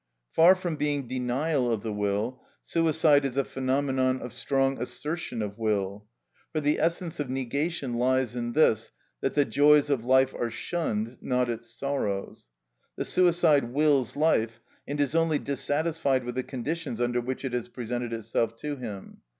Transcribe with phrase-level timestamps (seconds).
[0.31, 5.59] Far from being denial of the will, suicide is a phenomenon of strong assertion of
[5.59, 6.07] will;
[6.51, 8.89] for the essence of negation lies in this,
[9.21, 12.47] that the joys of life are shunned, not its sorrows.
[12.95, 17.67] The suicide wills life, and is only dissatisfied with the conditions under which it has
[17.69, 19.17] presented itself to him.